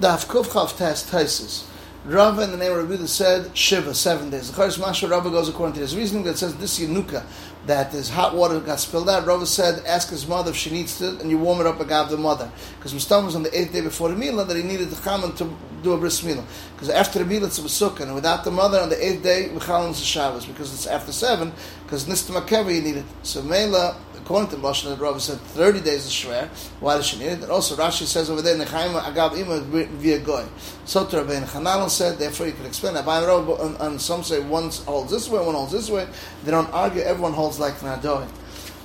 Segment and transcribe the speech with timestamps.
[0.00, 1.64] Daf Kuf Chav Tes Taisis.
[2.04, 4.48] Rava in the name of Rabbi said Shiva, seven days.
[4.48, 7.24] The Charis Masha Rava goes according to his reasoning that says this Yanuka,
[7.66, 9.26] that his hot water got spilled out.
[9.26, 11.90] Rava said, ask his mother if she needs to, and you warm it up and
[11.90, 12.50] agav the mother.
[12.78, 15.24] Because Mustam was on the eighth day before the meal, that he needed to come
[15.24, 16.44] and to do a bris milah.
[16.74, 19.50] Because after the meal, it's a Sukkah, and without the mother on the eighth day,
[19.52, 21.52] Michalim is a Shabbos, because it's after seven,
[21.84, 23.04] because Nista Makevi you need it.
[23.22, 23.96] So Mela,
[24.28, 26.48] according to Lashon, that Rava said 30 days is Shver.
[26.80, 27.42] Why does she need it?
[27.42, 30.44] And also Rashi says over there, Nechaim Agav Ima via Goy.
[30.84, 33.06] So to Rabbein Chananel said, therefore you can explain that.
[33.06, 36.06] By and, and some say one holds this way, one holds this way.
[36.44, 38.28] They don't argue, everyone holds like Nadoi.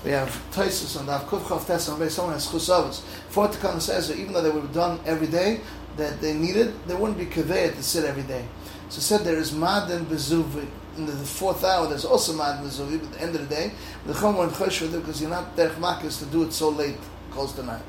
[0.03, 3.01] We have Taisus and Av Kufchav Tesam, someone has Chusavas.
[3.31, 5.61] Fortikon says that even though they were done every day,
[5.97, 8.45] that they needed, there wouldn't be Kaveya to sit every day.
[8.89, 10.67] So said there is Madan Bezuvi.
[10.97, 13.71] In the fourth hour, there's also Madan Bezuvi, but at the end of the day,
[14.05, 16.97] the Chom went Chosh because you're not Derech Makis to do it so late,
[17.31, 17.81] close to night.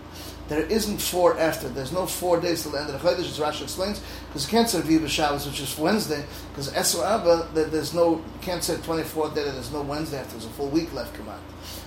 [0.48, 1.68] There isn't four after.
[1.68, 4.50] There's no four days till the end of the Chodesh, as Rashi explains, because you
[4.50, 8.74] can't say Viva Shabbos, which is Wednesday, because Esra Abba, there's no, you can't say
[8.74, 11.40] 24th day, that there's no Wednesday after, there's a full week left come out.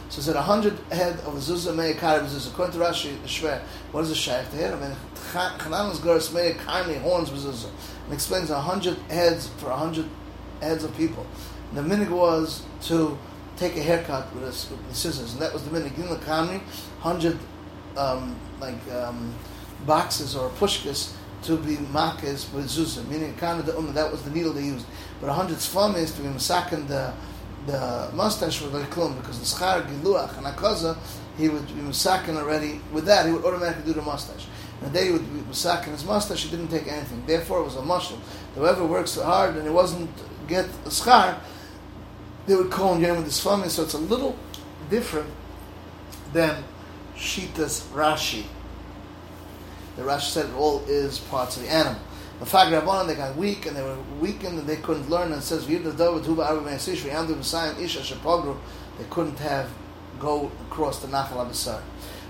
[0.09, 2.53] So said a hundred head of zuzah mei kari b'zuzah.
[2.53, 4.73] According to Rashi, Shver, what is a shaykh hear?
[4.73, 4.95] I mean,
[5.33, 7.69] Chanan's gurs mei kari horns b'zuzah.
[8.05, 10.05] And explains a hundred heads for a hundred
[10.61, 11.27] heads of people.
[11.69, 13.17] And the minig was to
[13.58, 16.23] take a haircut with, a, with scissors, and that was the minig.
[16.23, 16.61] Kami,
[16.99, 17.38] hundred
[17.98, 19.34] um, like um,
[19.86, 23.94] boxes or pushkas to be makas with zuzah, meaning kind of the umma.
[23.94, 24.86] That was the needle they used.
[25.22, 27.14] But a hundred tzfam is to be masakin the
[27.66, 30.98] the mustache was like klum because the schar giluach and akaza
[31.38, 32.81] he would be musakin already.
[32.92, 34.48] With that, he would automatically do the mustache.
[34.82, 37.23] And the day he would be musakin his mustache, he didn't take anything.
[37.26, 38.22] Therefore, it was a mushroom.
[38.56, 40.09] Whoever works hard and it wasn't
[40.48, 41.38] get a schar,
[42.48, 43.70] they would call him with this family.
[43.70, 44.36] So it's a little
[44.89, 45.30] different
[46.34, 46.64] than
[47.18, 48.46] Shita's Rashi.
[49.96, 52.00] The Rashi said it all is parts of the animal.
[52.40, 55.32] The Fag they got weak and they were weakened and they couldn't learn.
[55.32, 55.80] And it says, They
[59.10, 59.70] couldn't have
[60.20, 61.82] go across the Nachal Abisar.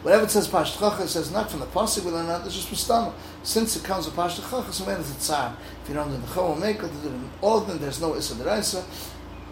[0.03, 2.69] Whatever it says Pashtachacha, it says not from the Pasuk, we learn that, it's just
[2.69, 3.13] Mustama.
[3.43, 5.55] Since it comes with Pasht Chacha, so when is it Tzar?
[5.83, 8.83] If you don't do the Chol Mekel, do of them, there's no Issa Deraisa.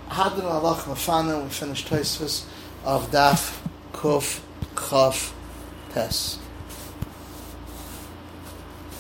[0.09, 2.45] Hadin Allah Mafana, we finished Tosfos
[2.83, 3.59] of Daf,
[3.91, 4.39] Kuf,
[4.89, 5.33] Chaf,
[5.93, 6.44] Tes.